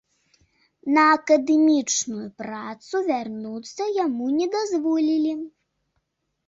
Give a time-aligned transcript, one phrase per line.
[0.95, 5.33] На акадэмічную працу вярнуцца яму не дазволілі.